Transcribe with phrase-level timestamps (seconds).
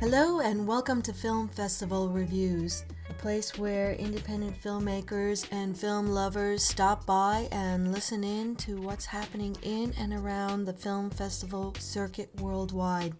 [0.00, 6.62] Hello, and welcome to Film Festival Reviews, a place where independent filmmakers and film lovers
[6.62, 12.30] stop by and listen in to what's happening in and around the film festival circuit
[12.40, 13.12] worldwide.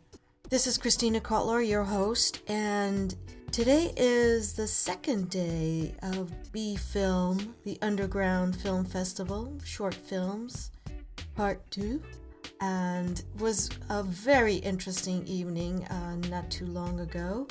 [0.51, 3.13] This is Christina Kotler, your host, and
[3.51, 10.71] today is the second day of B Film, the Underground Film Festival, short films,
[11.35, 12.01] part two
[12.61, 17.47] and was a very interesting evening uh, not too long ago.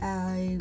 [0.00, 0.58] I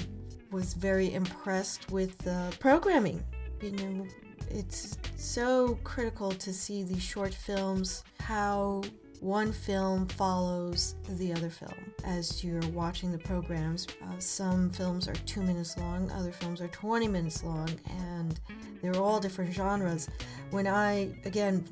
[0.52, 3.24] was very impressed with the programming.
[3.62, 4.06] You know,
[4.50, 8.84] it's so critical to see these short films, how
[9.22, 13.88] one film follows the other film as you're watching the programs.
[14.04, 17.70] Uh, some films are two minutes long, other films are 20 minutes long,
[18.10, 18.40] and
[18.82, 20.10] they're all different genres.
[20.50, 21.64] When I, again,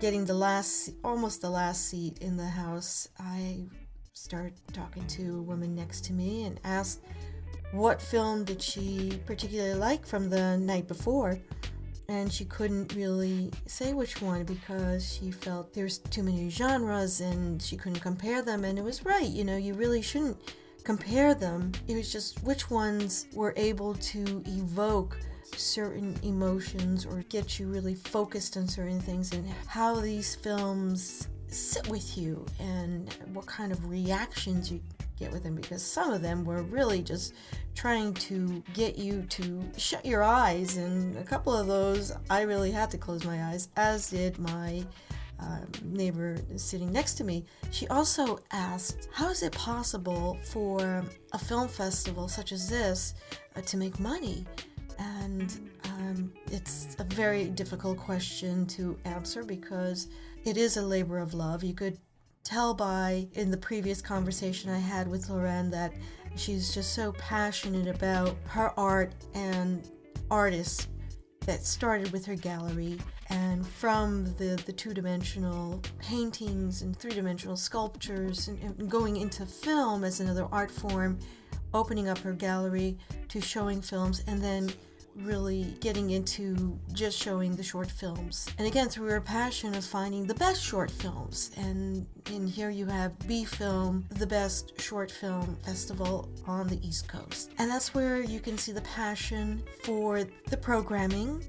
[0.00, 3.64] getting the last, almost the last seat in the house, I
[4.12, 7.00] start talking to a woman next to me and asked
[7.72, 11.38] what film did she particularly like from the night before.
[12.08, 17.60] And she couldn't really say which one because she felt there's too many genres and
[17.60, 18.64] she couldn't compare them.
[18.64, 20.36] And it was right, you know, you really shouldn't
[20.84, 21.72] compare them.
[21.88, 25.18] It was just which ones were able to evoke
[25.56, 31.86] certain emotions or get you really focused on certain things and how these films sit
[31.88, 34.80] with you and what kind of reactions you
[35.18, 37.34] get with them because some of them were really just
[37.74, 42.70] trying to get you to shut your eyes and a couple of those I really
[42.70, 44.84] had to close my eyes as did my
[45.40, 51.38] uh, neighbor sitting next to me, she also asked, How is it possible for a
[51.38, 53.14] film festival such as this
[53.54, 54.46] uh, to make money?
[54.98, 60.08] And um, it's a very difficult question to answer because
[60.44, 61.62] it is a labor of love.
[61.62, 61.98] You could
[62.44, 65.92] tell by in the previous conversation I had with Lorraine that
[66.36, 69.88] she's just so passionate about her art and
[70.30, 70.86] artists
[71.44, 72.98] that started with her gallery
[73.30, 80.20] and from the, the two-dimensional paintings and three-dimensional sculptures and, and going into film as
[80.20, 81.18] another art form
[81.74, 82.96] opening up her gallery
[83.28, 84.70] to showing films and then
[85.22, 88.48] really getting into just showing the short films.
[88.58, 91.50] And again, through her passion of finding the best short films.
[91.56, 97.08] And in here you have B Film, the best short film festival on the East
[97.08, 97.52] Coast.
[97.58, 101.44] And that's where you can see the passion for the programming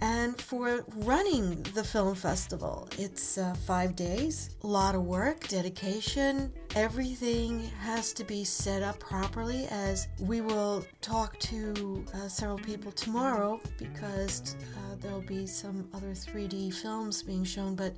[0.00, 2.88] and for running the film festival.
[2.98, 6.52] It's uh, five days, a lot of work, dedication.
[6.76, 12.92] Everything has to be set up properly as we will talk to uh, several people
[12.92, 17.94] tomorrow because uh, there'll be some other 3D films being shown, but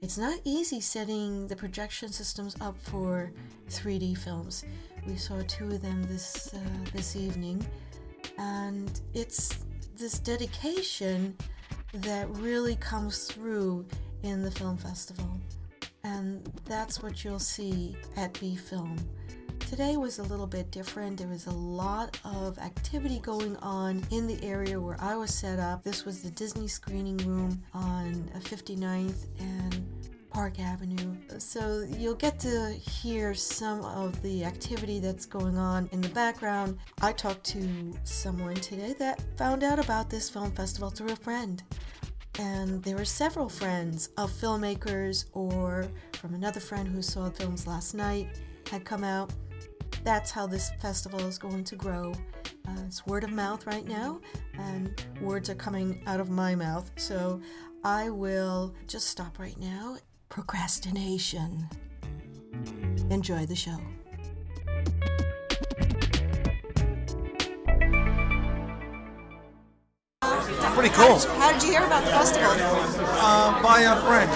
[0.00, 3.30] it's not easy setting the projection systems up for
[3.68, 4.64] 3D films.
[5.06, 6.58] We saw two of them this uh,
[6.92, 7.64] this evening,
[8.38, 9.58] and it's
[10.02, 11.36] this dedication
[11.94, 13.86] that really comes through
[14.24, 15.38] in the film festival.
[16.02, 18.96] And that's what you'll see at B Film.
[19.60, 21.18] Today was a little bit different.
[21.18, 25.60] There was a lot of activity going on in the area where I was set
[25.60, 25.84] up.
[25.84, 29.86] This was the Disney screening room on 59th and
[30.32, 31.14] Park Avenue.
[31.38, 36.78] So you'll get to hear some of the activity that's going on in the background.
[37.02, 41.62] I talked to someone today that found out about this film festival through a friend.
[42.38, 47.92] And there were several friends of filmmakers or from another friend who saw films last
[47.92, 49.30] night had come out.
[50.02, 52.14] That's how this festival is going to grow.
[52.66, 54.20] Uh, it's word of mouth right now,
[54.54, 56.90] and words are coming out of my mouth.
[56.96, 57.40] So
[57.84, 59.98] I will just stop right now
[60.32, 61.68] procrastination.
[63.10, 63.76] Enjoy the show.
[70.72, 71.18] Pretty cool.
[71.36, 72.48] How did you hear about the festival?
[72.50, 74.30] Uh, by a friend.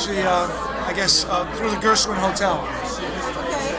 [0.00, 0.46] She, uh,
[0.86, 2.62] I guess, uh, through the Gershwin Hotel.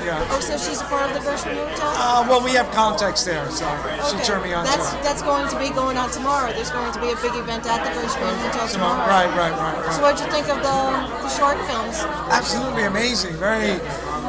[0.06, 0.14] Okay.
[0.14, 0.30] Yeah.
[0.30, 1.90] Oh, so she's a part of the Gershwin Hotel?
[1.98, 3.66] Uh, well, we have contacts there, so
[4.14, 5.02] she turned me on that's, to it.
[5.02, 6.54] That's going to be going on tomorrow.
[6.54, 9.02] There's going to be a big event at the Gershwin Hotel tomorrow.
[9.10, 10.78] Right, right, right, So what'd you think of the,
[11.26, 12.06] the short films?
[12.30, 13.34] Absolutely amazing.
[13.42, 13.82] Very,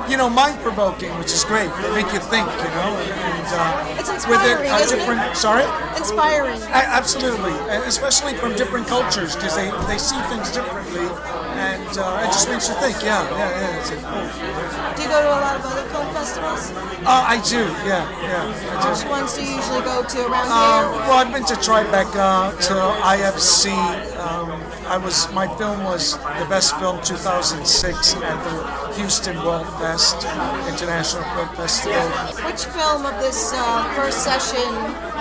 [0.09, 1.69] you know, mind-provoking, which is great.
[1.85, 5.01] They make you think, you know, and uh, It's with inspiring, uh, isn't it?
[5.05, 5.37] different.
[5.37, 5.65] Sorry.
[6.01, 6.63] Inspiring.
[6.73, 7.53] A- Absolutely,
[7.85, 11.05] especially from different cultures because they, they see things differently,
[11.67, 12.97] and uh, it just makes you think.
[13.03, 13.79] Yeah, yeah, yeah.
[13.81, 13.97] It's a,
[14.97, 16.71] Do you go to a lot of other film festivals?
[17.05, 17.63] uh, I do.
[17.85, 18.71] Yeah, yeah.
[18.71, 18.89] I do.
[18.95, 21.01] Which ones do you usually go to around Um, here?
[21.09, 22.75] well, I've been to Tribeca, to
[23.13, 23.71] IFC.
[24.19, 30.17] Um, I was my film was the best film 2006 at the Houston World Fest
[30.71, 32.07] International Film Festival.
[32.47, 34.71] Which film of this uh, first session,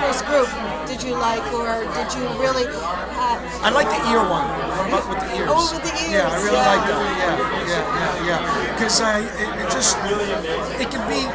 [0.01, 0.50] first group,
[0.86, 2.65] did you like, or did you really?
[3.25, 4.45] Have, I like the ear one.
[4.45, 5.50] What about with the ears?
[5.50, 6.74] Oh, with the Yeah, I really yeah.
[6.77, 7.01] like that.
[7.18, 7.33] Yeah,
[7.66, 8.74] yeah, yeah, yeah.
[8.77, 9.98] Because I, it, it just,
[10.77, 11.25] it can be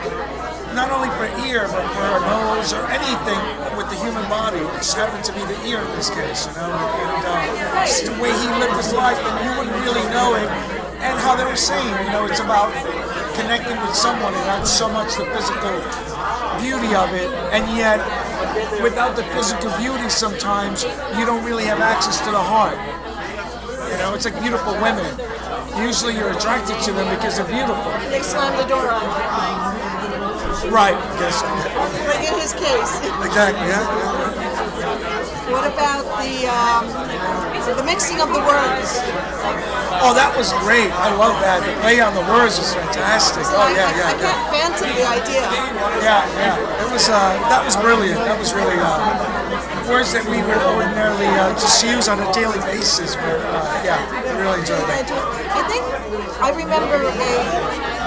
[0.70, 3.42] not only for ear, but for a nose or anything
[3.75, 4.62] with the human body.
[4.62, 6.70] It just happened to be the ear in this case, you know.
[6.70, 10.46] And uh, just the way he lived his life, and you wouldn't really know it.
[11.02, 12.70] And how they were saying, you know, it's about
[13.34, 15.75] connecting with someone and not so much the physical
[16.62, 17.26] beauty of it.
[17.50, 17.98] And yet,
[18.82, 20.84] without the physical beauty, sometimes
[21.16, 22.78] you don't really have access to the heart.
[23.90, 25.06] You know, it's like beautiful women.
[25.78, 27.90] Usually you're attracted to them because they're beautiful.
[28.10, 30.70] they slam the door on you.
[30.70, 31.42] Right, yes.
[31.42, 34.29] But in his case, Exactly, yeah.
[35.50, 35.58] Yeah.
[35.58, 36.87] what about the um,
[37.76, 39.02] the mixing of the words?
[40.00, 40.88] Oh, that was great.
[40.97, 41.61] I love that.
[41.61, 43.44] The play on the words was fantastic.
[43.52, 44.25] Oh, I, yeah, I, I yeah, yeah.
[44.25, 45.44] can't phantom the idea.
[46.00, 46.87] Yeah, yeah.
[46.87, 48.17] It was, uh, that was brilliant.
[48.25, 48.97] That was really, uh,
[49.91, 53.12] words that we would ordinarily uh, just use on a daily basis.
[53.19, 55.05] But, uh, yeah, I really enjoyed that.
[55.11, 55.85] I think
[56.41, 57.12] I remember a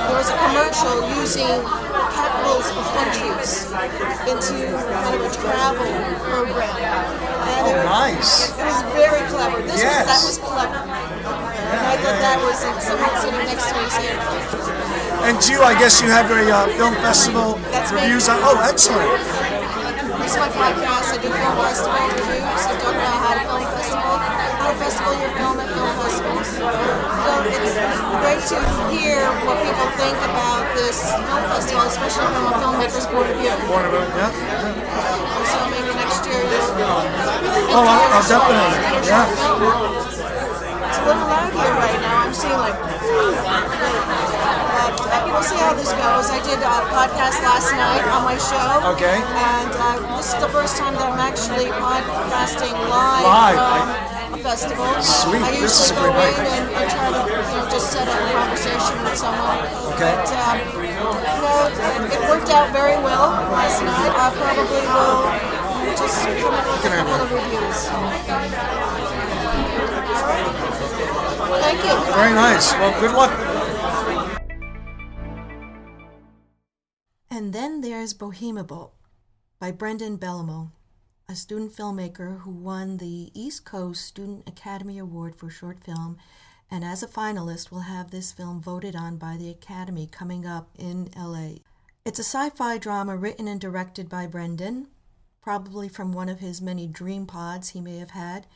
[0.08, 1.56] there was a commercial using
[2.14, 3.52] capitals of countries
[4.28, 4.56] into
[4.92, 5.92] kind of a travel
[6.24, 6.76] program.
[7.44, 8.52] And it, Oh, nice.
[8.52, 9.62] it was very clever.
[9.64, 10.08] This Yes.
[10.08, 10.80] was, that was clever.
[11.74, 14.20] And I thought that was someone sitting next to me saying,
[15.28, 18.38] And you, I guess you have your uh, film festival That's reviews on.
[18.44, 19.08] Oh, excellent.
[20.24, 21.16] This is my podcast.
[21.16, 22.64] I do film festival reviews.
[22.64, 25.92] I talk about how to film festival, how to festival your film at film.
[26.64, 27.76] So it's
[28.24, 28.58] great to
[28.96, 33.52] hear what people think about this film festival, especially from a filmmaker's point of view.
[33.68, 34.32] One of them, yeah.
[34.32, 36.72] So maybe next year you'll.
[37.76, 38.80] Oh, I'll, I'll definitely,
[39.12, 39.28] yeah.
[40.88, 42.24] It's a little loud here right now.
[42.24, 42.80] I'm seeing like.
[44.74, 46.32] But uh, we'll see how this goes.
[46.32, 48.88] I did a podcast last night on my show.
[48.96, 49.20] Okay.
[49.20, 53.58] And uh, this is the first time that I'm actually podcasting live, Live.
[53.58, 54.86] from a festival.
[55.02, 55.42] Sweet.
[55.42, 56.58] I This is a usually go great in night.
[56.58, 59.60] and, and try to you know, just set up a conversation with someone.
[59.94, 60.14] Okay.
[60.14, 64.14] But, um, you know, it worked out very well last night.
[64.14, 67.80] I probably will just come up with a Can I have couple of reviews.
[71.62, 71.96] Thank you.
[72.14, 72.74] Very nice.
[72.74, 73.32] Well, good luck.
[77.30, 78.92] And then there's Bohemobot
[79.60, 80.72] by Brendan Bellomo,
[81.30, 86.18] a student filmmaker who won the East Coast Student Academy Award for short film
[86.70, 90.70] and as a finalist will have this film voted on by the Academy coming up
[90.78, 91.60] in LA.
[92.04, 94.88] It's a sci-fi drama written and directed by Brendan,
[95.42, 98.48] probably from one of his many dream pods he may have had.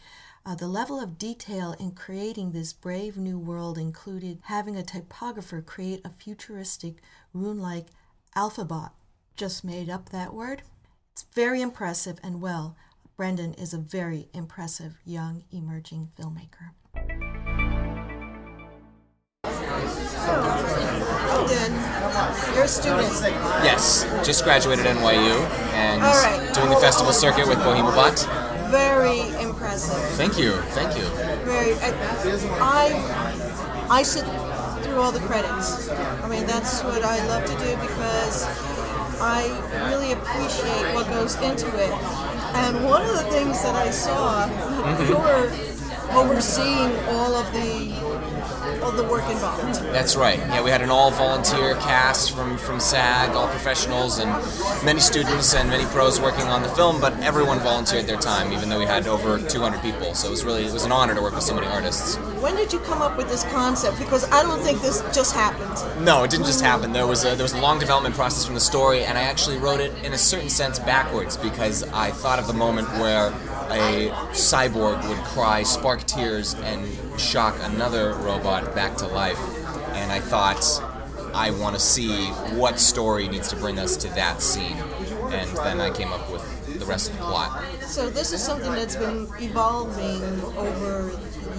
[0.45, 5.61] Uh, the level of detail in creating this brave new world included having a typographer
[5.61, 6.95] create a futuristic
[7.33, 7.87] rune-like
[8.35, 8.89] alphabet.
[9.35, 10.63] Just made up that word.
[11.17, 12.77] It's very impressive and well,
[13.15, 16.75] Brendan is a very impressive young emerging filmmaker.
[21.25, 21.73] Brendan,
[22.53, 23.09] you're a student.
[23.65, 25.39] Yes, just graduated NYU
[25.73, 26.53] and All right.
[26.53, 28.69] doing the festival circuit with Bohemobot.
[28.69, 29.97] Very impressive.
[30.17, 31.05] Thank you, thank you.
[31.45, 31.73] Very.
[31.81, 31.95] I,
[32.61, 34.23] I, I sit
[34.83, 35.89] through all the credits.
[35.89, 38.45] I mean, that's what I love to do because
[39.19, 39.47] I
[39.89, 41.91] really appreciate what goes into it.
[42.55, 45.09] And one of the things that I saw, mm-hmm.
[45.09, 45.49] you were
[46.19, 48.06] overseeing all of the
[48.87, 49.81] all the work involved.
[49.91, 50.39] That's right.
[50.39, 54.31] Yeah, we had an all-volunteer cast from from SAG, all professionals, and
[54.83, 57.01] many students and many pros working on the film.
[57.01, 60.13] But everyone volunteered their time, even though we had over 200 people.
[60.13, 62.15] So it was really it was an honor to work with so many artists.
[62.41, 63.99] When did you come up with this concept?
[63.99, 66.05] Because I don't think this just happened.
[66.05, 66.93] No, it didn't just happen.
[66.93, 69.57] There was a, there was a long development process from the story, and I actually
[69.57, 73.33] wrote it in a certain sense backwards because I thought of the moment where
[73.69, 76.87] a cyborg would cry, spark tears, and
[77.19, 79.39] shock another robot back to life.
[79.93, 80.63] And I thought,
[81.33, 84.77] I want to see what story needs to bring us to that scene.
[85.31, 87.63] And then I came up with the rest of the plot.
[87.81, 90.21] So this is something that's been evolving
[90.57, 91.11] over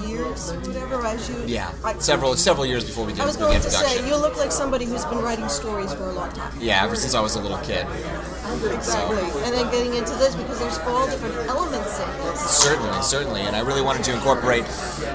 [0.06, 1.36] years, whatever, as you.
[1.46, 3.98] Yeah, I- several several years before we did I was going to introduction.
[4.04, 6.52] say, you look like somebody who's been writing stories for a long time.
[6.60, 7.86] Yeah, ever since I was a little kid.
[8.64, 9.18] Exactly.
[9.42, 12.40] And then getting into this because there's all different elements in this.
[12.40, 14.64] Certainly, certainly, and I really wanted to incorporate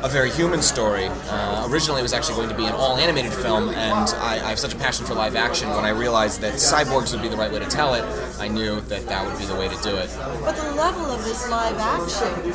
[0.04, 1.08] a very human story.
[1.30, 4.60] Uh, originally, it was actually going to be an all-animated film, and I, I have
[4.60, 5.70] such a passion for live action.
[5.70, 8.04] When I realized that cyborgs would be the right way to tell it,
[8.44, 10.10] I knew that that would be the way to do it.
[10.44, 12.52] But the level of this live action,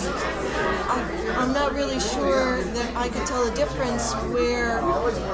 [0.86, 4.80] I, I'm not really sure that I could tell the difference where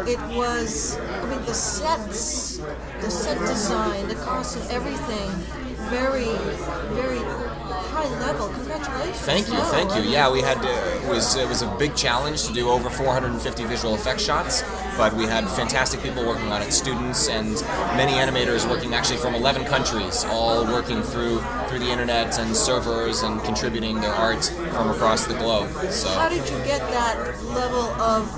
[0.06, 0.96] it was.
[0.96, 2.58] I mean, the sets,
[3.00, 5.28] the set design, the costume, everything,
[5.90, 6.24] very,
[6.94, 7.18] very
[7.94, 8.48] high level.
[8.48, 9.20] Congratulations.
[9.20, 10.10] Thank you, thank you.
[10.10, 13.64] Yeah, we had to, it was it was a big challenge to do over 450
[13.64, 14.62] visual effects shots,
[14.96, 17.54] but we had fantastic people working on it, students and
[17.96, 23.22] many animators working actually from 11 countries, all working through through the internet and servers
[23.22, 25.70] and contributing their art from across the globe.
[25.90, 26.08] So.
[26.08, 28.28] How did you get that level of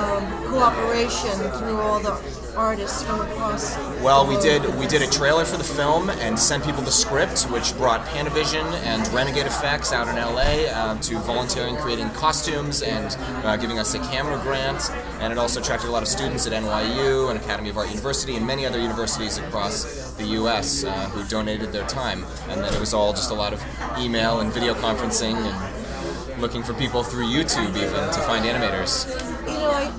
[0.00, 2.12] um, cooperation through all the
[2.56, 3.76] artists from across?
[4.02, 7.42] Well, we did we did a trailer for the film and sent people the script,
[7.50, 13.16] which brought Panavision and Renegade Effects out in LA uh, to volunteering creating costumes and
[13.44, 14.90] uh, giving us a camera grant.
[15.20, 18.36] And it also attracted a lot of students at NYU and Academy of Art University
[18.36, 20.84] and many other universities across the U.S.
[20.84, 22.24] Uh, who donated their time.
[22.48, 23.62] And then it was all just a lot of
[23.98, 29.06] email and video conferencing and looking for people through YouTube even to find animators.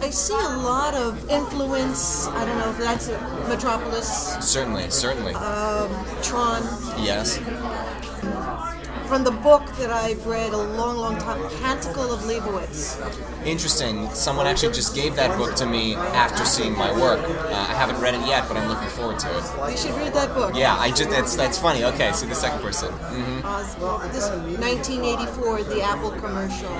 [0.01, 2.27] I, see a lot of influence.
[2.27, 5.33] I don't know if that's a Metropolis, Certainly, certainly.
[5.35, 5.89] Um,
[6.23, 6.63] Tron,
[6.97, 7.37] yes.
[9.11, 12.95] From the book that I've read a long, long time, Canticle of Leibowitz.
[13.45, 14.09] Interesting.
[14.11, 17.19] Someone actually just gave that book to me after seeing my work.
[17.19, 19.71] Uh, I haven't read it yet, but I'm looking forward to it.
[19.71, 20.55] You should read that book.
[20.55, 21.83] Yeah, I just that's that's funny.
[21.83, 22.87] Okay, see the second person.
[22.87, 23.41] Mm-hmm.
[23.43, 26.71] Uh, this 1984, the Apple commercial.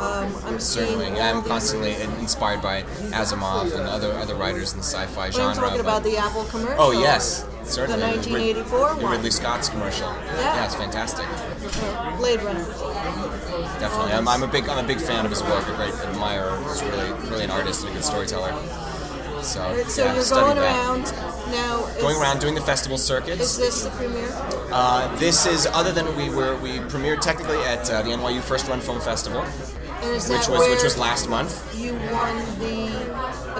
[0.00, 4.84] Um, I'm seeing Certainly, I'm constantly inspired by Asimov and other other writers in the
[4.84, 5.54] sci-fi But I'm genre.
[5.54, 6.80] talking but- about the Apple commercial.
[6.80, 8.00] oh yes, certainly.
[8.00, 9.12] The 1984 the one.
[9.12, 10.08] Ridley Scott's commercial.
[10.08, 10.56] Yeah.
[10.56, 11.26] yeah it's fantastic.
[12.18, 12.64] Blade Runner.
[13.80, 15.66] Definitely, I'm, I'm a big I'm a big fan of his work.
[15.68, 16.56] A great admirer.
[16.64, 18.52] He's really really an artist and a good storyteller.
[19.42, 20.74] So, Alright, so yeah, you're going that.
[20.74, 21.02] around
[21.50, 21.84] now.
[21.86, 23.42] Is, Going around doing the festival circuits.
[23.42, 24.28] Is this the premiere?
[24.72, 28.68] Uh, this is other than we were we premiered technically at uh, the NYU First
[28.68, 31.78] Run Film Festival, which was which was last month.
[31.78, 33.13] You won the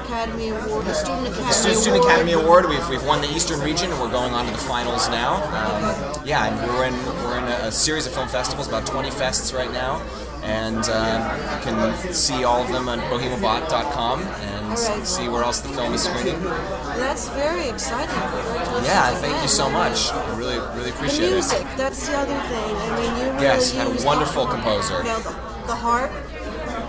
[0.05, 2.13] Academy Award, the Student Academy Student, Student Award.
[2.13, 2.69] Academy Award.
[2.69, 5.37] We've, we've won the Eastern region and we're going on to the finals now.
[5.55, 6.95] Um, yeah, and we're in
[7.25, 10.03] we're in a, a series of film festivals, about 20 fests right now,
[10.43, 15.07] and uh, you can see all of them on bohemobot.com and Alright.
[15.07, 16.41] see where else the film is screening.
[16.43, 18.15] That's very exciting.
[18.85, 19.21] Yeah, again.
[19.23, 20.11] thank you so much.
[20.13, 21.77] I really really The appreciate music, it.
[21.77, 22.77] that's the other thing.
[22.77, 25.03] I mean, you really Yes, had a wonderful composer.
[25.03, 25.31] Now, the,
[25.67, 26.11] the harp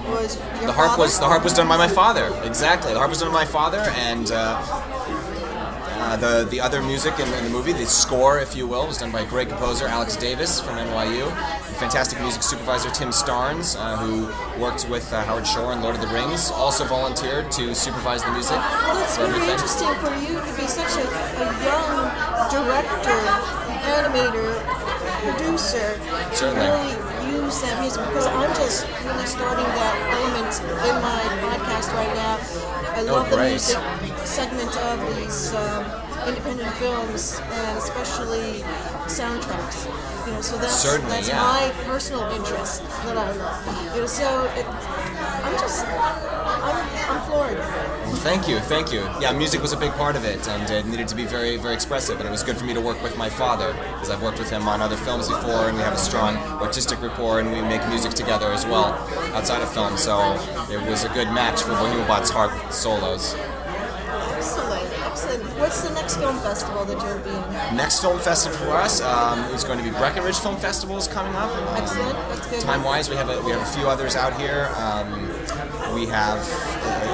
[0.10, 1.02] was The harp father?
[1.04, 2.32] was the harp was done by my father.
[2.44, 4.62] Exactly, the harp was done by my father, and uh,
[5.98, 8.98] uh, the the other music in, in the movie, the score, if you will, was
[8.98, 11.26] done by a great composer Alex Davis from NYU.
[11.32, 14.28] And fantastic music supervisor Tim Starnes, uh, who
[14.62, 18.32] worked with uh, Howard Shore in Lord of the Rings, also volunteered to supervise the
[18.32, 18.58] music.
[18.58, 19.50] Well, that's very everything.
[19.52, 21.06] interesting for you to be such a,
[21.42, 21.92] a young
[22.54, 23.20] director,
[23.82, 24.52] animator,
[25.26, 25.98] producer.
[25.98, 26.68] to Certainly.
[26.68, 27.05] Really
[27.46, 30.54] use that music because I'm just really starting that element
[30.90, 32.38] in my podcast right now.
[32.96, 33.78] I Oh, love the music
[34.26, 35.84] segment of these um,
[36.28, 38.64] independent films and especially
[39.08, 39.86] soundtracks.
[40.26, 41.42] You know, so that's Certainly, that's yeah.
[41.42, 43.96] my personal interest that I love.
[43.96, 47.60] You know, so it, I'm just I'm, I'm floored.
[48.20, 49.02] Thank you, thank you.
[49.22, 51.76] Yeah, music was a big part of it, and it needed to be very, very
[51.76, 52.20] expressive.
[52.20, 54.50] And it was good for me to work with my father, because I've worked with
[54.50, 57.88] him on other films before, and we have a strong artistic rapport, and we make
[57.90, 58.94] music together as well
[59.36, 59.96] outside of film.
[59.96, 60.34] So
[60.72, 63.36] it was a good match for Bohemobot's harp solos.
[65.16, 67.78] What's the next film festival that you'll be in?
[67.78, 71.34] Next film festival for us um, is going to be Breckenridge Film Festival is coming
[71.36, 71.50] up.
[71.56, 72.60] Um, Excellent, that's good.
[72.60, 74.70] Time-wise, we have a, we have a few others out here.
[74.76, 75.30] Um,
[75.94, 76.40] we have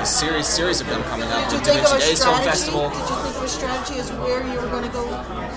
[0.01, 1.47] a series series of them coming up.
[1.51, 2.49] Did you think of a Days Film strategy?
[2.49, 2.89] Festival.
[2.89, 5.05] Did you think of a strategy as where you were going to go?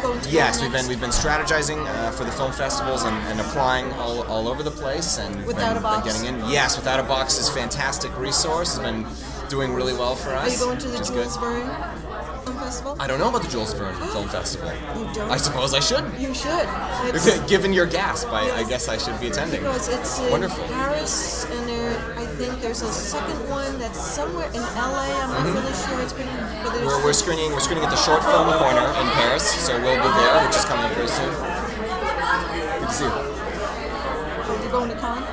[0.03, 3.41] go to Yes, we've been we've been strategizing uh, for the film festivals and, and
[3.41, 6.13] applying all, all over the place and Without been, a Box?
[6.23, 6.51] getting in.
[6.51, 8.77] Yes, Withoutabox is fantastic resource.
[8.77, 9.07] It's been
[9.49, 10.61] doing really well for us.
[10.61, 11.11] Are you going to the which
[12.65, 12.97] Festival?
[12.99, 14.73] I don't know about the Jules Verne Film Festival.
[14.97, 15.31] You don't?
[15.31, 16.05] I suppose I should.
[16.19, 16.67] You should.
[17.47, 19.61] Given your gasp, I, I guess I should be attending.
[19.61, 20.65] because it's in Wonderful.
[20.65, 25.13] Paris, and there, I think there's a second one that's somewhere in LA.
[25.13, 26.01] I'm not really sure.
[26.01, 26.27] It's been,
[26.65, 26.87] but Mm-hmm.
[26.87, 30.11] We're, we're screening we're screening at the Short Film Corner in Paris, so we'll be
[30.19, 31.31] there, which is coming up very soon.
[32.81, 34.63] Good to see you.
[34.63, 35.25] You're going to Cannes?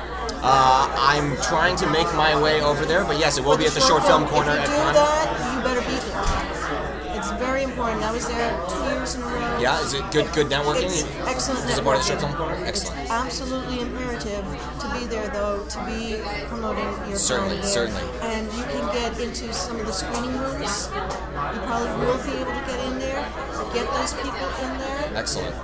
[0.44, 3.72] Uh, I'm trying to make my way over there, but yes, it will be at
[3.72, 4.94] the Short Film Corner If at you Cannes.
[4.94, 7.18] that, you better be there.
[7.18, 8.01] It's very important.
[8.12, 9.58] I was there two years in a row.
[9.58, 10.30] Yeah, is it good?
[10.34, 10.84] Good networking.
[10.84, 11.64] It's excellent.
[11.70, 12.20] Is it part of the networking.
[12.20, 12.64] film corner?
[12.66, 13.00] Excellent.
[13.00, 14.44] It's absolutely imperative
[14.80, 18.02] to be there, though, to be promoting your Certainly, certainly.
[18.20, 20.92] And you can get into some of the screening rooms.
[20.92, 23.24] You probably will be able to get in there,
[23.72, 25.12] get those people in there.
[25.16, 25.56] Excellent.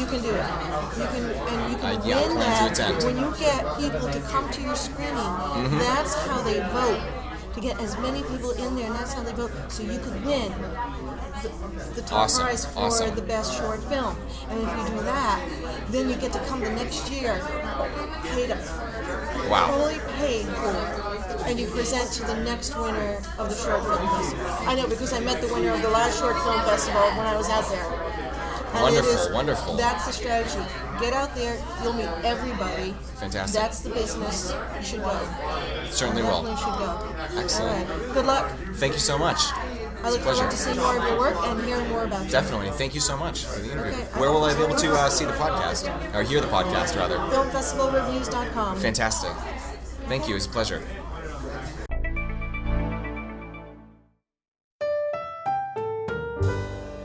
[0.00, 0.46] You can do it.
[0.96, 2.72] You can, and you can Uh, yeah, win that.
[2.72, 3.06] Mm-hmm.
[3.06, 5.78] when you get people to come to your screening.
[5.84, 7.21] That's how they vote.
[7.54, 9.50] To get as many people in there, and that's how they vote.
[9.68, 10.50] So you could win
[11.42, 11.50] the,
[11.94, 13.14] the top Awesome, prize for awesome.
[13.14, 14.16] the best short film.
[14.48, 15.40] And if you do that,
[15.90, 17.34] then you get to come the next year,
[18.24, 18.58] paid up,
[19.50, 19.68] Wow.
[19.76, 24.46] fully paid for, and you present to the next winner of the short film festival.
[24.66, 27.36] I know because I met the winner of the last short film festival when I
[27.36, 28.11] was out there.
[28.82, 29.76] It Wonderful, is- wonderful.
[29.76, 30.58] That's the strategy.
[31.00, 32.94] Get out there, you'll meet everybody.
[33.16, 33.60] Fantastic.
[33.60, 34.52] That's the business.
[34.76, 35.18] You should go.
[35.90, 36.44] Certainly will.
[36.56, 37.14] Should go.
[37.36, 37.88] Excellent.
[37.88, 38.14] Right.
[38.14, 38.50] Good luck.
[38.74, 39.38] Thank you so much.
[40.04, 40.38] I look pleasure.
[40.38, 42.30] forward to seeing more of your work and hearing more about you.
[42.30, 42.70] Definitely.
[42.72, 43.92] Thank you so much for the interview.
[43.92, 44.20] Okay.
[44.20, 47.16] Where will I be able to uh, see the podcast or hear the podcast rather?
[47.16, 48.80] Filmfestivalreviews.com.
[48.80, 49.30] Fantastic.
[50.08, 50.34] Thank you.
[50.34, 50.82] It's a pleasure.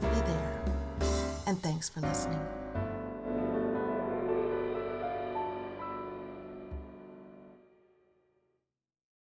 [0.00, 0.64] there.
[1.46, 2.40] And thanks for listening.